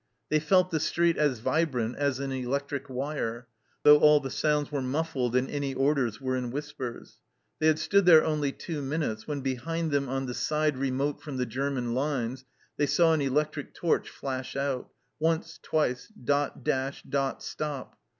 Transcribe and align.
They 0.29 0.39
felt 0.39 0.71
the 0.71 0.79
street 0.79 1.15
as 1.19 1.41
vibrant 1.41 1.95
as 1.95 2.19
an 2.19 2.31
electric 2.31 2.89
wire, 2.89 3.47
though 3.83 3.99
all 3.99 4.19
the 4.19 4.31
sounds 4.31 4.71
were 4.71 4.81
muffled 4.81 5.35
and 5.35 5.47
any 5.47 5.75
orders 5.75 6.19
were 6.19 6.35
in 6.35 6.49
whispers. 6.49 7.19
They 7.59 7.67
had 7.67 7.77
stood 7.77 8.07
there 8.07 8.25
only 8.25 8.51
two 8.51 8.81
minutes, 8.81 9.27
when 9.27 9.41
behind 9.41 9.91
them 9.91 10.09
on 10.09 10.25
the 10.25 10.33
side 10.33 10.75
remote 10.75 11.21
from 11.21 11.37
the 11.37 11.45
German 11.45 11.93
lines 11.93 12.45
they 12.77 12.87
saw 12.87 13.13
an 13.13 13.21
electric 13.21 13.75
torch 13.75 14.09
flash 14.09 14.55
out 14.55 14.89
once, 15.19 15.59
twice, 15.61 16.07
dot, 16.19 16.63
dash, 16.63 17.03
dot, 17.03 17.43
stop 17.43 17.95